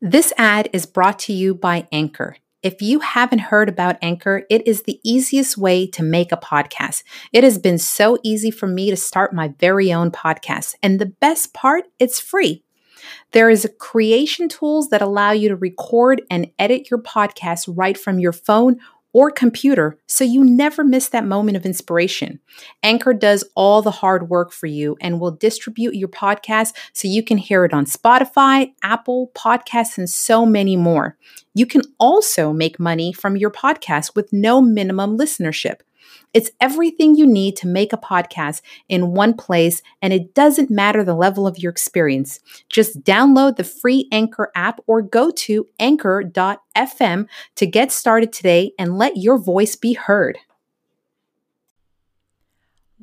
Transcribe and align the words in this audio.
This 0.00 0.32
ad 0.38 0.70
is 0.72 0.86
brought 0.86 1.18
to 1.20 1.32
you 1.32 1.56
by 1.56 1.88
Anchor. 1.90 2.36
If 2.62 2.80
you 2.80 3.00
haven't 3.00 3.40
heard 3.40 3.68
about 3.68 3.96
Anchor, 4.00 4.44
it 4.48 4.64
is 4.64 4.84
the 4.84 5.00
easiest 5.02 5.58
way 5.58 5.88
to 5.88 6.04
make 6.04 6.30
a 6.30 6.36
podcast. 6.36 7.02
It 7.32 7.42
has 7.42 7.58
been 7.58 7.78
so 7.78 8.16
easy 8.22 8.52
for 8.52 8.68
me 8.68 8.90
to 8.90 8.96
start 8.96 9.34
my 9.34 9.54
very 9.58 9.92
own 9.92 10.12
podcast. 10.12 10.76
And 10.84 11.00
the 11.00 11.06
best 11.06 11.52
part, 11.52 11.86
it's 11.98 12.20
free. 12.20 12.62
There 13.32 13.50
is 13.50 13.64
a 13.64 13.68
creation 13.70 14.48
tools 14.48 14.90
that 14.90 15.02
allow 15.02 15.32
you 15.32 15.48
to 15.48 15.56
record 15.56 16.22
and 16.30 16.48
edit 16.60 16.92
your 16.92 17.02
podcast 17.02 17.68
right 17.76 17.98
from 17.98 18.20
your 18.20 18.32
phone 18.32 18.76
or 19.12 19.30
computer 19.30 19.98
so 20.06 20.24
you 20.24 20.44
never 20.44 20.84
miss 20.84 21.08
that 21.08 21.24
moment 21.24 21.56
of 21.56 21.66
inspiration. 21.66 22.40
Anchor 22.82 23.12
does 23.12 23.44
all 23.54 23.82
the 23.82 23.90
hard 23.90 24.28
work 24.28 24.52
for 24.52 24.66
you 24.66 24.96
and 25.00 25.20
will 25.20 25.30
distribute 25.30 25.94
your 25.94 26.08
podcast 26.08 26.74
so 26.92 27.08
you 27.08 27.22
can 27.22 27.38
hear 27.38 27.64
it 27.64 27.72
on 27.72 27.84
Spotify, 27.84 28.72
Apple 28.82 29.30
Podcasts, 29.34 29.98
and 29.98 30.08
so 30.08 30.44
many 30.44 30.76
more. 30.76 31.16
You 31.54 31.66
can 31.66 31.82
also 31.98 32.52
make 32.52 32.78
money 32.78 33.12
from 33.12 33.36
your 33.36 33.50
podcast 33.50 34.14
with 34.14 34.32
no 34.32 34.60
minimum 34.60 35.18
listenership. 35.18 35.80
It's 36.34 36.50
everything 36.60 37.16
you 37.16 37.26
need 37.26 37.56
to 37.56 37.66
make 37.66 37.92
a 37.92 37.98
podcast 37.98 38.62
in 38.88 39.12
one 39.12 39.34
place, 39.34 39.82
and 40.02 40.12
it 40.12 40.34
doesn't 40.34 40.70
matter 40.70 41.04
the 41.04 41.14
level 41.14 41.46
of 41.46 41.58
your 41.58 41.70
experience. 41.70 42.40
Just 42.68 43.02
download 43.02 43.56
the 43.56 43.64
free 43.64 44.08
Anchor 44.12 44.50
app 44.54 44.80
or 44.86 45.02
go 45.02 45.30
to 45.30 45.66
anchor.fm 45.78 47.26
to 47.56 47.66
get 47.66 47.92
started 47.92 48.32
today 48.32 48.72
and 48.78 48.98
let 48.98 49.16
your 49.16 49.38
voice 49.38 49.76
be 49.76 49.94
heard. 49.94 50.38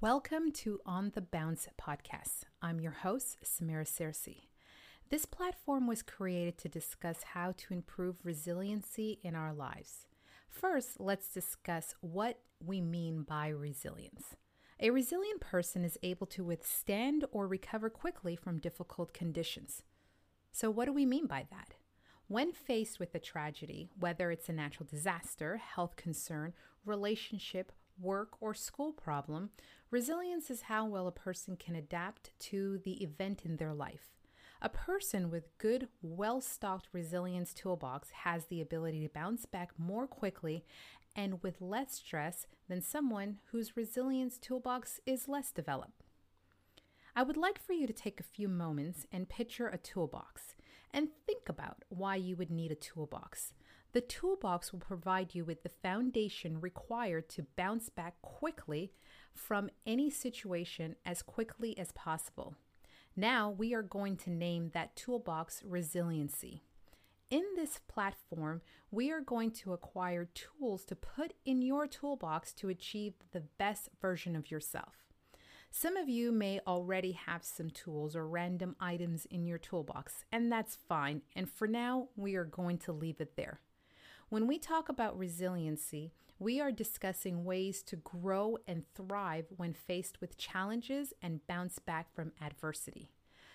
Welcome 0.00 0.52
to 0.52 0.80
On 0.86 1.10
the 1.14 1.20
Bounce 1.20 1.68
podcast. 1.78 2.44
I'm 2.62 2.80
your 2.80 2.92
host, 2.92 3.38
Samira 3.44 3.84
Searcy. 3.84 4.44
This 5.10 5.26
platform 5.26 5.88
was 5.88 6.02
created 6.02 6.56
to 6.58 6.68
discuss 6.68 7.24
how 7.34 7.52
to 7.56 7.74
improve 7.74 8.24
resiliency 8.24 9.18
in 9.24 9.34
our 9.34 9.52
lives. 9.52 10.06
First, 10.50 11.00
let's 11.00 11.32
discuss 11.32 11.94
what 12.00 12.40
we 12.62 12.80
mean 12.80 13.22
by 13.22 13.48
resilience. 13.48 14.36
A 14.80 14.90
resilient 14.90 15.40
person 15.40 15.84
is 15.84 15.98
able 16.02 16.26
to 16.28 16.44
withstand 16.44 17.24
or 17.30 17.46
recover 17.46 17.88
quickly 17.88 18.34
from 18.34 18.58
difficult 18.58 19.14
conditions. 19.14 19.84
So, 20.52 20.70
what 20.70 20.86
do 20.86 20.92
we 20.92 21.06
mean 21.06 21.26
by 21.26 21.46
that? 21.50 21.74
When 22.26 22.52
faced 22.52 22.98
with 22.98 23.14
a 23.14 23.18
tragedy, 23.18 23.88
whether 23.98 24.30
it's 24.30 24.48
a 24.48 24.52
natural 24.52 24.86
disaster, 24.90 25.56
health 25.56 25.96
concern, 25.96 26.52
relationship, 26.84 27.72
work, 27.98 28.30
or 28.40 28.52
school 28.52 28.92
problem, 28.92 29.50
resilience 29.90 30.50
is 30.50 30.62
how 30.62 30.86
well 30.86 31.06
a 31.06 31.12
person 31.12 31.56
can 31.56 31.76
adapt 31.76 32.30
to 32.40 32.78
the 32.84 33.02
event 33.02 33.42
in 33.44 33.56
their 33.56 33.74
life. 33.74 34.19
A 34.62 34.68
person 34.68 35.30
with 35.30 35.56
good, 35.56 35.88
well 36.02 36.42
stocked 36.42 36.88
resilience 36.92 37.54
toolbox 37.54 38.10
has 38.10 38.44
the 38.46 38.60
ability 38.60 39.00
to 39.02 39.08
bounce 39.08 39.46
back 39.46 39.70
more 39.78 40.06
quickly 40.06 40.64
and 41.16 41.42
with 41.42 41.62
less 41.62 41.94
stress 41.94 42.46
than 42.68 42.82
someone 42.82 43.38
whose 43.52 43.76
resilience 43.76 44.36
toolbox 44.36 45.00
is 45.06 45.28
less 45.28 45.50
developed. 45.50 46.04
I 47.16 47.22
would 47.22 47.38
like 47.38 47.58
for 47.58 47.72
you 47.72 47.86
to 47.86 47.92
take 47.94 48.20
a 48.20 48.24
few 48.24 48.48
moments 48.48 49.06
and 49.10 49.30
picture 49.30 49.68
a 49.68 49.78
toolbox 49.78 50.54
and 50.92 51.08
think 51.26 51.48
about 51.48 51.84
why 51.88 52.16
you 52.16 52.36
would 52.36 52.50
need 52.50 52.70
a 52.70 52.76
toolbox. 52.76 53.54
The 53.92 54.00
toolbox 54.02 54.72
will 54.72 54.80
provide 54.80 55.34
you 55.34 55.44
with 55.44 55.62
the 55.62 55.70
foundation 55.70 56.60
required 56.60 57.28
to 57.30 57.46
bounce 57.56 57.88
back 57.88 58.20
quickly 58.20 58.92
from 59.34 59.70
any 59.86 60.10
situation 60.10 60.96
as 61.04 61.22
quickly 61.22 61.76
as 61.78 61.92
possible. 61.92 62.54
Now 63.16 63.50
we 63.50 63.74
are 63.74 63.82
going 63.82 64.16
to 64.18 64.30
name 64.30 64.70
that 64.72 64.96
toolbox 64.96 65.62
resiliency. 65.64 66.62
In 67.28 67.44
this 67.54 67.80
platform, 67.86 68.60
we 68.90 69.10
are 69.10 69.20
going 69.20 69.52
to 69.52 69.72
acquire 69.72 70.28
tools 70.34 70.84
to 70.86 70.96
put 70.96 71.34
in 71.44 71.62
your 71.62 71.86
toolbox 71.86 72.52
to 72.54 72.68
achieve 72.68 73.14
the 73.32 73.40
best 73.40 73.88
version 74.00 74.34
of 74.34 74.50
yourself. 74.50 74.94
Some 75.70 75.96
of 75.96 76.08
you 76.08 76.32
may 76.32 76.60
already 76.66 77.12
have 77.12 77.44
some 77.44 77.70
tools 77.70 78.16
or 78.16 78.26
random 78.26 78.74
items 78.80 79.26
in 79.26 79.46
your 79.46 79.58
toolbox, 79.58 80.24
and 80.32 80.50
that's 80.50 80.76
fine. 80.88 81.22
And 81.36 81.48
for 81.48 81.68
now, 81.68 82.08
we 82.16 82.34
are 82.34 82.44
going 82.44 82.78
to 82.78 82.92
leave 82.92 83.20
it 83.20 83.36
there. 83.36 83.60
When 84.30 84.46
we 84.46 84.60
talk 84.60 84.88
about 84.88 85.18
resiliency, 85.18 86.12
we 86.38 86.60
are 86.60 86.70
discussing 86.70 87.44
ways 87.44 87.82
to 87.82 87.96
grow 87.96 88.58
and 88.64 88.84
thrive 88.94 89.46
when 89.56 89.74
faced 89.74 90.20
with 90.20 90.38
challenges 90.38 91.12
and 91.20 91.44
bounce 91.48 91.80
back 91.80 92.14
from 92.14 92.30
adversity. 92.40 93.10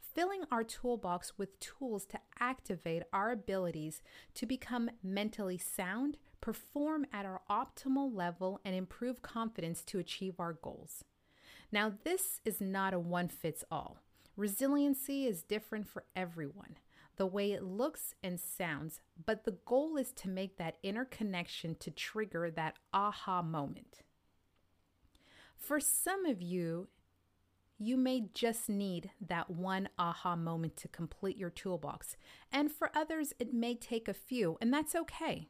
Filling 0.00 0.42
our 0.50 0.64
toolbox 0.64 1.38
with 1.38 1.60
tools 1.60 2.04
to 2.06 2.18
activate 2.40 3.04
our 3.12 3.30
abilities 3.30 4.02
to 4.34 4.44
become 4.44 4.90
mentally 5.04 5.56
sound, 5.56 6.16
perform 6.40 7.06
at 7.12 7.24
our 7.24 7.42
optimal 7.48 8.12
level, 8.12 8.60
and 8.64 8.74
improve 8.74 9.22
confidence 9.22 9.84
to 9.84 10.00
achieve 10.00 10.40
our 10.40 10.54
goals. 10.54 11.04
Now, 11.70 11.92
this 12.02 12.40
is 12.44 12.60
not 12.60 12.92
a 12.92 12.98
one 12.98 13.28
fits 13.28 13.62
all. 13.70 13.98
Resiliency 14.36 15.26
is 15.26 15.44
different 15.44 15.86
for 15.86 16.02
everyone 16.16 16.76
the 17.16 17.26
way 17.26 17.52
it 17.52 17.62
looks 17.62 18.14
and 18.22 18.38
sounds, 18.38 19.00
but 19.24 19.44
the 19.44 19.56
goal 19.64 19.96
is 19.96 20.12
to 20.12 20.28
make 20.28 20.56
that 20.56 20.78
inner 20.82 21.04
connection 21.04 21.74
to 21.76 21.90
trigger 21.90 22.50
that 22.50 22.76
aha 22.92 23.42
moment. 23.42 24.02
For 25.56 25.80
some 25.80 26.26
of 26.26 26.42
you, 26.42 26.88
you 27.78 27.96
may 27.96 28.28
just 28.32 28.68
need 28.68 29.10
that 29.20 29.50
one 29.50 29.88
aha 29.98 30.36
moment 30.36 30.76
to 30.78 30.88
complete 30.88 31.36
your 31.36 31.50
toolbox, 31.50 32.16
and 32.52 32.70
for 32.70 32.90
others, 32.94 33.32
it 33.38 33.52
may 33.52 33.74
take 33.74 34.08
a 34.08 34.14
few, 34.14 34.56
and 34.60 34.72
that's 34.72 34.94
okay. 34.94 35.48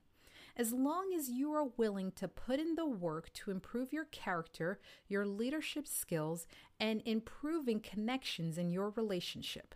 As 0.57 0.73
long 0.73 1.13
as 1.17 1.29
you 1.29 1.53
are 1.53 1.69
willing 1.77 2.13
to 2.13 2.29
put 2.29 2.59
in 2.59 2.77
the 2.77 2.87
work 2.87 3.33
to 3.35 3.51
improve 3.51 3.93
your 3.93 4.07
character, 4.07 4.81
your 5.07 5.27
leadership 5.27 5.87
skills, 5.87 6.47
and 6.81 7.03
improving 7.05 7.79
connections 7.79 8.57
in 8.57 8.71
your 8.71 8.91
relationship. 8.91 9.75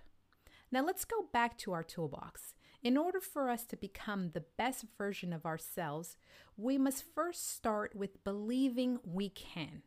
Now 0.72 0.84
let's 0.84 1.04
go 1.04 1.26
back 1.32 1.58
to 1.58 1.72
our 1.72 1.82
toolbox. 1.82 2.54
In 2.82 2.96
order 2.96 3.20
for 3.20 3.50
us 3.50 3.64
to 3.66 3.76
become 3.76 4.30
the 4.30 4.44
best 4.56 4.84
version 4.96 5.32
of 5.32 5.44
ourselves, 5.44 6.16
we 6.56 6.78
must 6.78 7.04
first 7.14 7.54
start 7.54 7.94
with 7.94 8.24
believing 8.24 8.98
we 9.04 9.28
can. 9.28 9.82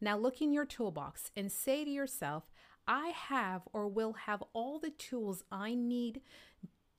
Now 0.00 0.16
look 0.16 0.40
in 0.40 0.52
your 0.52 0.64
toolbox 0.64 1.30
and 1.36 1.52
say 1.52 1.84
to 1.84 1.90
yourself, 1.90 2.44
I 2.86 3.08
have 3.08 3.62
or 3.72 3.86
will 3.86 4.14
have 4.26 4.42
all 4.52 4.78
the 4.78 4.90
tools 4.90 5.44
I 5.52 5.74
need 5.74 6.20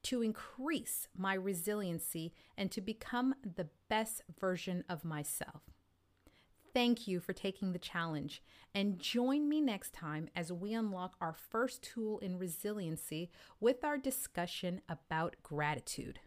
to 0.04 0.22
increase 0.22 1.08
my 1.18 1.34
resiliency 1.34 2.34
and 2.58 2.72
to 2.72 2.80
become 2.80 3.36
the 3.44 3.68
best 3.90 4.22
version 4.40 4.84
of 4.88 5.04
myself. 5.04 5.75
Thank 6.76 7.08
you 7.08 7.22
for 7.22 7.32
taking 7.32 7.72
the 7.72 7.80
challenge 7.80 8.44
and 8.74 9.00
join 9.00 9.48
me 9.48 9.62
next 9.62 9.94
time 9.94 10.28
as 10.36 10.52
we 10.52 10.74
unlock 10.74 11.16
our 11.22 11.32
first 11.32 11.82
tool 11.82 12.20
in 12.20 12.38
resiliency 12.38 13.32
with 13.62 13.86
our 13.86 13.98
discussion 13.98 14.82
about 14.90 15.38
gratitude. 15.42 16.20